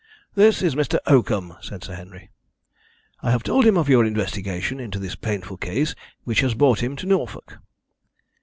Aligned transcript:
"This 0.33 0.63
is 0.63 0.73
Mr. 0.73 0.97
Oakham," 1.05 1.53
said 1.61 1.83
Sir 1.83 1.93
Henry. 1.93 2.31
"I 3.21 3.29
have 3.29 3.43
told 3.43 3.67
him 3.67 3.77
of 3.77 3.87
your 3.87 4.03
investigation 4.03 4.79
into 4.79 4.97
this 4.97 5.13
painful 5.13 5.57
case 5.57 5.93
which 6.23 6.39
has 6.39 6.55
brought 6.55 6.81
him 6.81 6.95
to 6.95 7.05
Norfolk." 7.05 7.59